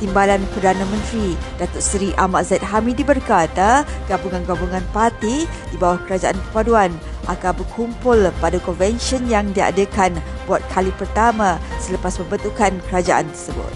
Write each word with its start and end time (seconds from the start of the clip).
Timbalan 0.00 0.40
Perdana 0.56 0.82
Menteri 0.88 1.36
Datuk 1.60 1.84
Seri 1.84 2.10
Ahmad 2.16 2.48
Zaid 2.48 2.64
Hamidi 2.64 3.04
berkata 3.04 3.84
gabungan-gabungan 4.08 4.82
parti 4.96 5.44
di 5.44 5.76
bawah 5.76 6.00
Kerajaan 6.08 6.40
Perpaduan 6.48 6.90
akan 7.28 7.52
berkumpul 7.60 8.32
pada 8.40 8.56
konvensyen 8.64 9.28
yang 9.28 9.52
diadakan 9.52 10.16
buat 10.48 10.64
kali 10.72 10.90
pertama 10.96 11.60
selepas 11.78 12.16
pembentukan 12.16 12.80
kerajaan 12.88 13.28
tersebut. 13.28 13.70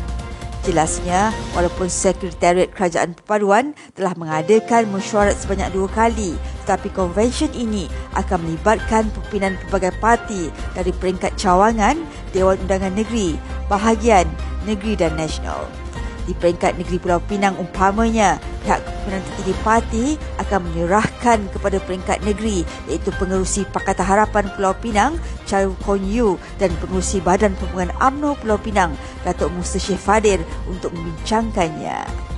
Jelasnya, 0.65 1.29
walaupun 1.53 1.93
Sekretariat 1.93 2.73
Kerajaan 2.73 3.13
Perpaduan 3.13 3.77
telah 3.93 4.17
mengadakan 4.17 4.89
mesyuarat 4.89 5.37
sebanyak 5.37 5.69
dua 5.77 5.93
kali, 5.93 6.33
tetapi 6.65 6.89
konvensyen 6.97 7.53
ini 7.53 7.85
akan 8.17 8.41
melibatkan 8.49 9.13
pimpinan 9.13 9.61
pelbagai 9.61 9.93
parti 10.01 10.49
dari 10.73 10.89
peringkat 10.97 11.37
cawangan, 11.37 12.01
Dewan 12.33 12.57
Undangan 12.65 12.97
Negeri, 12.97 13.37
Bahagian, 13.69 14.25
Negeri 14.65 14.97
dan 14.97 15.13
Nasional 15.21 15.84
di 16.25 16.33
peringkat 16.37 16.77
negeri 16.81 16.97
Pulau 17.01 17.21
Pinang 17.25 17.57
umpamanya 17.61 18.41
pihak 18.65 18.81
kepimpinan 18.81 19.23
tertinggi 19.25 19.55
parti 19.61 20.05
akan 20.41 20.61
menyerahkan 20.73 21.39
kepada 21.53 21.79
peringkat 21.85 22.19
negeri 22.25 22.65
iaitu 22.89 23.13
pengerusi 23.21 23.69
Pakatan 23.69 24.09
Harapan 24.09 24.49
Pulau 24.57 24.75
Pinang 24.77 25.21
Chai 25.45 25.69
Kon 25.85 26.01
Yu 26.01 26.41
dan 26.57 26.73
pengerusi 26.81 27.21
Badan 27.21 27.53
Pembangunan 27.61 27.93
AMNO 28.01 28.41
Pulau 28.41 28.59
Pinang 28.59 28.97
Datuk 29.23 29.53
Musa 29.53 29.77
Syed 29.77 30.01
Fadir 30.01 30.41
untuk 30.69 30.93
membincangkannya. 30.97 32.34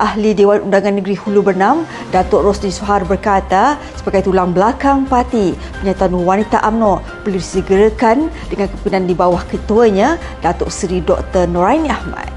Ahli 0.00 0.32
Dewan 0.32 0.64
Undangan 0.64 0.96
Negeri 0.96 1.16
Hulu 1.18 1.44
Bernam, 1.44 1.84
Datuk 2.08 2.40
Rosli 2.40 2.72
Suhar 2.72 3.04
berkata, 3.04 3.76
sebagai 3.96 4.24
tulang 4.28 4.56
belakang 4.56 5.04
parti, 5.04 5.52
penyataan 5.80 6.16
wanita 6.16 6.64
AMNO 6.64 7.24
perlu 7.24 7.36
disegerakan 7.36 8.32
dengan 8.48 8.72
kepimpinan 8.72 9.04
di 9.04 9.14
bawah 9.16 9.42
ketuanya, 9.48 10.16
Datuk 10.40 10.72
Seri 10.72 11.04
Dr. 11.04 11.44
Noraini 11.48 11.92
Ahmad. 11.92 12.28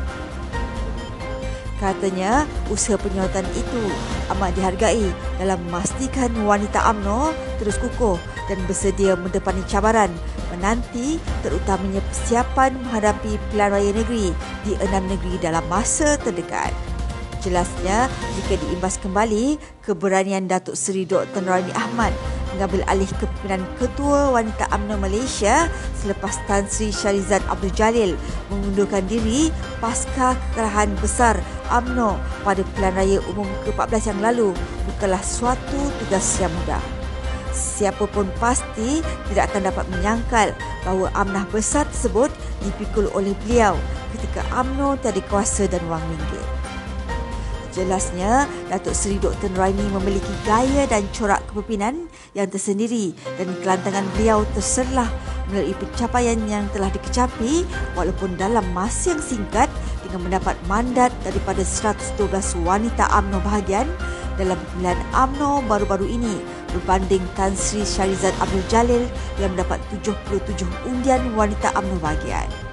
Katanya, 1.80 2.48
usaha 2.72 2.96
penyawatan 2.98 3.46
itu 3.54 3.82
amat 4.32 4.56
dihargai 4.58 5.06
dalam 5.38 5.60
memastikan 5.70 6.32
wanita 6.48 6.82
AMNO 6.82 7.36
terus 7.62 7.78
kukuh 7.78 8.18
dan 8.48 8.58
bersedia 8.66 9.14
mendepani 9.14 9.62
cabaran 9.70 10.10
menanti 10.56 11.20
terutamanya 11.44 12.00
persiapan 12.00 12.74
menghadapi 12.80 13.38
pilihan 13.52 13.70
raya 13.76 13.92
negeri 13.92 14.32
di 14.64 14.72
enam 14.82 15.04
negeri 15.10 15.36
dalam 15.44 15.66
masa 15.68 16.16
terdekat. 16.22 16.95
Jelasnya, 17.46 18.10
jika 18.42 18.58
diimbas 18.58 18.98
kembali, 18.98 19.62
keberanian 19.86 20.50
Datuk 20.50 20.74
Seri 20.74 21.06
Dr. 21.06 21.46
Nurani 21.46 21.70
Ahmad 21.78 22.10
mengambil 22.58 22.82
alih 22.90 23.06
kepimpinan 23.22 23.62
Ketua 23.78 24.34
Wanita 24.34 24.66
UMNO 24.74 24.98
Malaysia 24.98 25.70
selepas 26.02 26.42
Tan 26.50 26.66
Sri 26.66 26.90
Syarizan 26.90 27.46
Abdul 27.46 27.70
Jalil 27.78 28.18
mengundurkan 28.50 29.06
diri 29.06 29.54
pasca 29.78 30.34
kekalahan 30.34 30.90
besar 30.98 31.38
UMNO 31.70 32.18
pada 32.42 32.66
pilihan 32.74 32.96
raya 32.98 33.20
umum 33.30 33.46
ke-14 33.68 34.16
yang 34.16 34.20
lalu 34.26 34.50
bukanlah 34.90 35.22
suatu 35.22 35.80
tugas 36.02 36.26
yang 36.42 36.50
mudah. 36.64 36.82
Siapapun 37.54 38.26
pasti 38.42 39.06
tidak 39.30 39.54
akan 39.54 39.70
dapat 39.70 39.86
menyangkal 39.94 40.50
bahawa 40.82 41.14
amnah 41.14 41.46
besar 41.54 41.86
tersebut 41.94 42.34
dipikul 42.66 43.06
oleh 43.14 43.38
beliau 43.46 43.78
ketika 44.18 44.42
UMNO 44.50 44.98
tiada 45.04 45.22
kuasa 45.30 45.70
dan 45.70 45.84
wang 45.92 46.02
ringgit. 46.10 46.55
Jelasnya, 47.76 48.48
Datuk 48.72 48.96
Seri 48.96 49.20
Dr. 49.20 49.52
Nuraini 49.52 49.84
memiliki 49.92 50.32
gaya 50.48 50.88
dan 50.88 51.04
corak 51.12 51.44
kepimpinan 51.52 52.08
yang 52.32 52.48
tersendiri 52.48 53.12
dan 53.36 53.52
kelantangan 53.60 54.08
beliau 54.16 54.48
terserlah 54.56 55.12
melalui 55.52 55.76
pencapaian 55.78 56.40
yang 56.48 56.66
telah 56.72 56.88
dikecapi 56.90 57.68
walaupun 57.94 58.34
dalam 58.40 58.64
masa 58.72 59.14
yang 59.14 59.22
singkat 59.22 59.68
dengan 60.08 60.32
mendapat 60.32 60.56
mandat 60.72 61.12
daripada 61.22 61.62
112 61.62 62.32
wanita 62.64 63.12
AMNO 63.12 63.44
bahagian 63.44 63.86
dalam 64.40 64.56
pemilihan 64.72 65.00
AMNO 65.12 65.68
baru-baru 65.68 66.08
ini 66.08 66.40
berbanding 66.72 67.24
Tan 67.36 67.56
Sri 67.56 67.84
Syarizad 67.84 68.36
Abdul 68.40 68.64
Jalil 68.72 69.04
yang 69.40 69.52
mendapat 69.56 69.80
77 69.92 70.64
undian 70.88 71.22
wanita 71.36 71.72
AMNO 71.76 72.00
bahagian. 72.04 72.65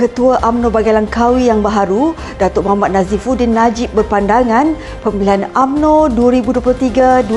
Ketua 0.00 0.40
UMNO 0.40 0.72
Bagian 0.72 0.96
Langkawi 0.96 1.52
yang 1.52 1.60
baharu, 1.60 2.16
Datuk 2.40 2.64
Muhammad 2.64 2.96
Nazifuddin 2.96 3.52
Najib 3.52 3.92
berpandangan 3.92 4.72
pemilihan 5.04 5.52
UMNO 5.52 6.08
2023-2026 6.16 7.28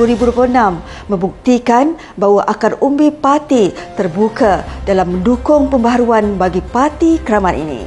membuktikan 1.12 1.92
bahawa 2.16 2.48
akar 2.48 2.80
umbi 2.80 3.12
parti 3.12 3.68
terbuka 4.00 4.64
dalam 4.88 5.12
mendukung 5.20 5.68
pembaharuan 5.68 6.40
bagi 6.40 6.64
parti 6.64 7.20
keramat 7.20 7.52
ini. 7.52 7.84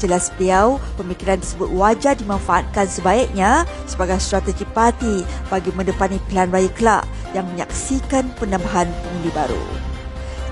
Jelas 0.00 0.32
beliau, 0.40 0.80
pemikiran 0.96 1.36
tersebut 1.36 1.68
wajar 1.76 2.16
dimanfaatkan 2.16 2.88
sebaiknya 2.88 3.68
sebagai 3.84 4.16
strategi 4.16 4.64
parti 4.64 5.28
bagi 5.52 5.76
mendepani 5.76 6.16
pilihan 6.24 6.48
raya 6.48 6.72
kelak 6.72 7.04
yang 7.36 7.44
menyaksikan 7.52 8.32
penambahan 8.40 8.88
pengundi 9.04 9.28
baru. 9.36 9.95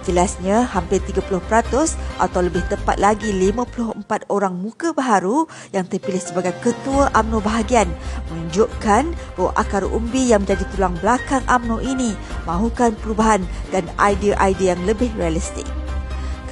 Jelasnya 0.05 0.69
hampir 0.69 1.01
30% 1.01 1.97
atau 2.21 2.41
lebih 2.45 2.61
tepat 2.69 3.01
lagi 3.01 3.33
54 3.33 4.29
orang 4.29 4.53
muka 4.53 4.93
baharu 4.93 5.49
yang 5.73 5.89
terpilih 5.89 6.21
sebagai 6.21 6.53
ketua 6.61 7.09
AMNO 7.17 7.41
bahagian 7.41 7.89
menunjukkan 8.29 9.17
bahawa 9.41 9.53
akar 9.57 9.89
umbi 9.89 10.29
yang 10.29 10.45
menjadi 10.45 10.69
tulang 10.77 10.93
belakang 11.01 11.41
AMNO 11.49 11.81
ini 11.81 12.13
mahukan 12.45 12.93
perubahan 13.01 13.41
dan 13.73 13.89
idea-idea 13.97 14.77
yang 14.77 14.85
lebih 14.85 15.09
realistik. 15.17 15.65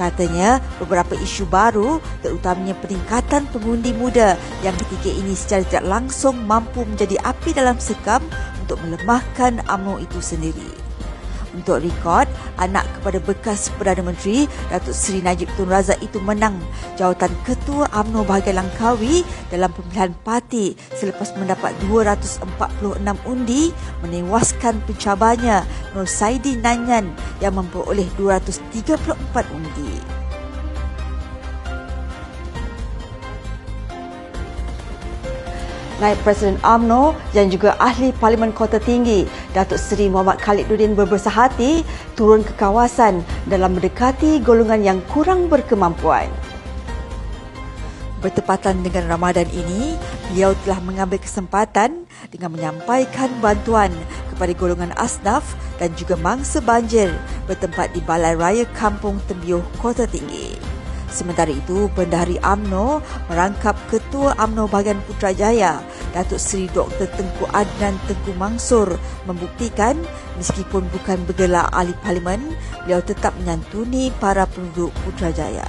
Katanya 0.00 0.56
beberapa 0.80 1.12
isu 1.12 1.44
baru 1.44 2.00
terutamanya 2.24 2.72
peningkatan 2.80 3.44
pengundi 3.52 3.92
muda 3.92 4.40
yang 4.64 4.72
ketiga 4.80 5.12
ini 5.12 5.36
secara 5.36 5.62
tidak 5.68 5.84
langsung 5.84 6.40
mampu 6.48 6.88
menjadi 6.88 7.20
api 7.20 7.52
dalam 7.52 7.76
sekam 7.76 8.24
untuk 8.64 8.80
melemahkan 8.80 9.60
AMNO 9.68 10.00
itu 10.00 10.18
sendiri. 10.24 10.72
Untuk 11.52 11.84
rekod, 11.84 12.24
anak 12.60 12.84
kepada 12.98 13.18
bekas 13.22 13.72
Perdana 13.78 14.04
Menteri 14.04 14.44
Datuk 14.68 14.92
Seri 14.92 15.24
Najib 15.24 15.48
Tun 15.56 15.70
Razak 15.70 16.00
itu 16.04 16.20
menang 16.20 16.58
jawatan 17.00 17.32
Ketua 17.48 17.88
UMNO 17.92 18.28
Bahagian 18.28 18.60
Langkawi 18.60 19.24
dalam 19.48 19.72
pemilihan 19.72 20.12
parti 20.26 20.76
selepas 20.92 21.32
mendapat 21.40 21.72
246 21.88 22.44
undi 23.24 23.72
menewaskan 24.04 24.82
pencabarnya 24.84 25.64
Nur 25.96 26.04
Saidi 26.04 26.58
Nanyan 26.60 27.08
yang 27.40 27.56
memperoleh 27.56 28.06
234 28.20 29.56
undi. 29.56 30.11
Naib 36.02 36.18
Presiden 36.26 36.58
AMNO 36.66 37.14
yang 37.30 37.46
juga 37.46 37.78
ahli 37.78 38.10
Parlimen 38.18 38.50
Kota 38.50 38.82
Tinggi 38.82 39.22
Datuk 39.54 39.78
Seri 39.78 40.10
Muhammad 40.10 40.42
Khalid 40.42 40.66
Nurdin 40.66 40.98
berbesar 40.98 41.30
hati 41.30 41.86
turun 42.18 42.42
ke 42.42 42.50
kawasan 42.58 43.22
dalam 43.46 43.78
mendekati 43.78 44.42
golongan 44.42 44.82
yang 44.82 44.98
kurang 45.14 45.46
berkemampuan. 45.46 46.26
Bertepatan 48.18 48.82
dengan 48.82 49.10
Ramadan 49.10 49.46
ini, 49.54 49.98
beliau 50.30 50.54
telah 50.66 50.78
mengambil 50.82 51.22
kesempatan 51.22 52.06
dengan 52.30 52.54
menyampaikan 52.54 53.30
bantuan 53.38 53.90
kepada 54.30 54.54
golongan 54.58 54.94
asnaf 54.98 55.54
dan 55.78 55.90
juga 55.94 56.18
mangsa 56.18 56.58
banjir 56.62 57.10
bertempat 57.50 57.94
di 57.94 58.02
Balai 58.02 58.38
Raya 58.38 58.66
Kampung 58.78 59.18
Tembiuh 59.26 59.62
Kota 59.78 60.06
Tinggi. 60.06 60.61
Sementara 61.12 61.52
itu, 61.52 61.92
Bendahari 61.92 62.40
AMNO 62.40 63.04
merangkap 63.28 63.76
Ketua 63.92 64.32
AMNO 64.40 64.64
Bahagian 64.72 64.96
Putrajaya, 65.04 65.84
Datuk 66.16 66.40
Seri 66.40 66.72
Dr. 66.72 67.04
Tengku 67.12 67.44
Adnan 67.52 68.00
Tengku 68.08 68.32
Mangsur 68.40 68.96
membuktikan 69.28 70.00
meskipun 70.40 70.88
bukan 70.88 71.20
bergelar 71.28 71.68
ahli 71.76 71.92
parlimen, 72.00 72.56
beliau 72.88 73.04
tetap 73.04 73.36
menyantuni 73.44 74.08
para 74.16 74.48
penduduk 74.48 74.88
Putrajaya. 75.04 75.68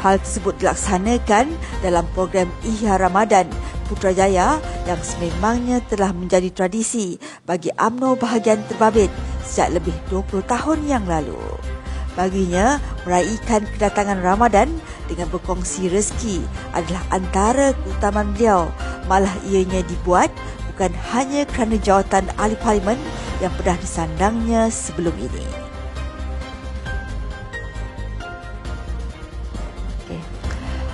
Hal 0.00 0.16
tersebut 0.22 0.56
dilaksanakan 0.62 1.52
dalam 1.84 2.06
program 2.16 2.48
Ihya 2.64 2.96
Ramadan 2.96 3.50
Putrajaya 3.90 4.62
yang 4.86 5.02
sememangnya 5.02 5.82
telah 5.90 6.14
menjadi 6.14 6.54
tradisi 6.54 7.18
bagi 7.42 7.74
AMNO 7.74 8.14
bahagian 8.14 8.62
terbabit 8.70 9.10
sejak 9.42 9.82
lebih 9.82 9.92
20 10.08 10.46
tahun 10.46 10.78
yang 10.86 11.04
lalu. 11.10 11.69
Baginya, 12.18 12.82
meraihkan 13.06 13.64
kedatangan 13.76 14.18
Ramadan 14.18 14.68
dengan 15.06 15.30
berkongsi 15.30 15.86
rezeki 15.86 16.42
adalah 16.74 17.02
antara 17.14 17.70
keutamaan 17.86 18.34
beliau. 18.34 18.70
Malah 19.06 19.32
ianya 19.46 19.82
dibuat 19.86 20.30
bukan 20.70 20.90
hanya 21.14 21.46
kerana 21.46 21.76
jawatan 21.78 22.26
ahli 22.38 22.58
parlimen 22.58 22.98
yang 23.38 23.54
pernah 23.54 23.78
disandangnya 23.78 24.70
sebelum 24.70 25.14
ini. 25.18 25.70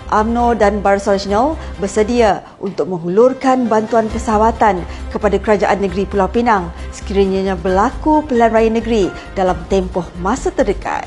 UMNO 0.06 0.54
dan 0.54 0.78
Barisan 0.86 1.18
Nasional 1.18 1.58
bersedia 1.82 2.46
untuk 2.62 2.86
menghulurkan 2.86 3.66
bantuan 3.66 4.06
pesawatan 4.06 4.86
kepada 5.10 5.36
Kerajaan 5.42 5.82
Negeri 5.82 6.06
Pulau 6.06 6.30
Pinang 6.30 6.70
sekiranya 6.94 7.58
berlaku 7.58 8.22
pilihan 8.22 8.54
raya 8.54 8.70
negeri 8.70 9.10
dalam 9.34 9.58
tempoh 9.66 10.06
masa 10.22 10.54
terdekat. 10.54 11.05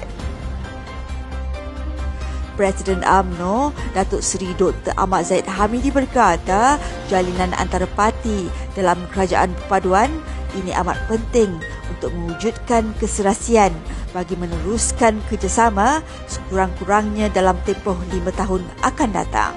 Presiden 2.59 3.07
AMNO, 3.07 3.71
Datuk 3.95 4.19
Seri 4.19 4.51
Dr. 4.59 4.91
Ahmad 4.99 5.23
Zaid 5.23 5.47
Hamidi 5.47 5.95
berkata, 5.95 6.75
jalinan 7.07 7.55
antara 7.55 7.87
parti 7.95 8.51
dalam 8.75 8.99
kerajaan 9.15 9.55
perpaduan 9.63 10.11
ini 10.59 10.75
amat 10.75 10.99
penting 11.07 11.55
untuk 11.87 12.11
mewujudkan 12.11 12.91
keserasian 12.99 13.71
bagi 14.11 14.35
meneruskan 14.35 15.23
kerjasama 15.31 16.03
sekurang-kurangnya 16.27 17.31
dalam 17.31 17.55
tempoh 17.63 17.95
lima 18.11 18.35
tahun 18.35 18.67
akan 18.83 19.09
datang. 19.15 19.55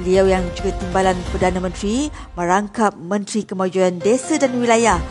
Beliau 0.00 0.24
yang 0.24 0.44
juga 0.56 0.72
timbalan 0.80 1.20
Perdana 1.28 1.60
Menteri 1.60 2.08
merangkap 2.32 2.96
Menteri 2.96 3.44
Kemajuan 3.44 4.00
Desa 4.00 4.40
dan 4.40 4.56
Wilayah 4.56 5.04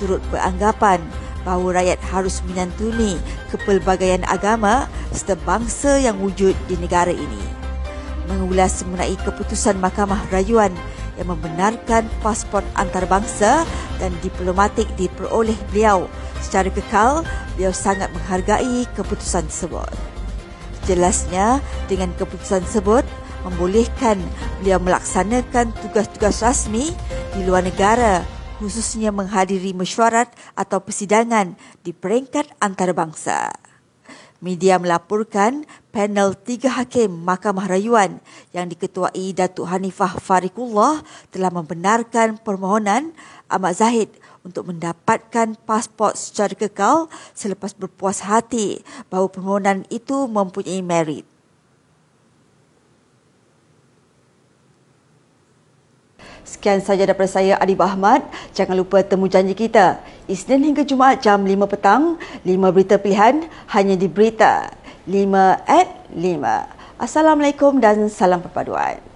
turut 0.00 0.24
beranggapan 0.32 1.00
bahawa 1.44 1.80
rakyat 1.80 2.00
harus 2.12 2.44
menyantuni 2.44 3.16
kepelbagaian 3.48 4.24
agama 4.28 4.88
serta 5.10 5.36
bangsa 5.42 6.00
yang 6.00 6.20
wujud 6.20 6.52
di 6.68 6.76
negara 6.76 7.10
ini. 7.12 7.42
Mengulas 8.28 8.84
mengenai 8.86 9.18
keputusan 9.26 9.80
Mahkamah 9.82 10.30
Rayuan 10.30 10.70
yang 11.18 11.34
membenarkan 11.34 12.06
pasport 12.22 12.64
antarabangsa 12.78 13.66
dan 13.98 14.12
diplomatik 14.24 14.86
diperoleh 14.94 15.56
beliau 15.68 16.06
secara 16.40 16.72
kekal, 16.72 17.26
beliau 17.56 17.74
sangat 17.74 18.08
menghargai 18.16 18.88
keputusan 18.96 19.50
tersebut. 19.50 19.92
Jelasnya, 20.88 21.60
dengan 21.86 22.10
keputusan 22.16 22.64
tersebut, 22.64 23.04
membolehkan 23.44 24.16
beliau 24.60 24.80
melaksanakan 24.80 25.72
tugas-tugas 25.84 26.40
rasmi 26.40 26.92
di 27.36 27.40
luar 27.44 27.64
negara 27.64 28.24
khususnya 28.60 29.08
menghadiri 29.08 29.72
mesyuarat 29.72 30.28
atau 30.52 30.84
persidangan 30.84 31.56
di 31.80 31.96
peringkat 31.96 32.44
antarabangsa. 32.60 33.48
Media 34.40 34.76
melaporkan 34.76 35.64
panel 35.92 36.32
tiga 36.32 36.72
hakim 36.72 37.12
Mahkamah 37.24 37.68
Rayuan 37.68 38.20
yang 38.52 38.68
diketuai 38.68 39.36
Datuk 39.36 39.68
Hanifah 39.68 40.16
Farikullah 40.20 41.00
telah 41.32 41.48
membenarkan 41.52 42.40
permohonan 42.40 43.12
Ahmad 43.48 43.76
Zahid 43.76 44.12
untuk 44.40 44.72
mendapatkan 44.72 45.56
pasport 45.68 46.16
secara 46.16 46.56
kekal 46.56 47.12
selepas 47.36 47.76
berpuas 47.76 48.24
hati 48.24 48.80
bahawa 49.12 49.28
permohonan 49.28 49.84
itu 49.92 50.24
mempunyai 50.24 50.80
merit. 50.80 51.29
Sekian 56.60 56.84
saja 56.84 57.08
daripada 57.08 57.24
saya 57.24 57.56
Adib 57.56 57.80
Ahmad. 57.80 58.20
Jangan 58.52 58.76
lupa 58.76 59.00
temu 59.00 59.24
janji 59.32 59.56
kita. 59.56 59.96
Isnin 60.28 60.60
hingga 60.60 60.84
Jumaat 60.84 61.24
jam 61.24 61.40
5 61.40 61.56
petang. 61.64 62.20
5 62.44 62.52
berita 62.68 63.00
pilihan 63.00 63.48
hanya 63.72 63.96
di 63.96 64.04
Berita 64.04 64.68
5 65.08 65.56
at 65.64 65.88
5. 66.12 67.00
Assalamualaikum 67.00 67.80
dan 67.80 68.12
salam 68.12 68.44
perpaduan. 68.44 69.09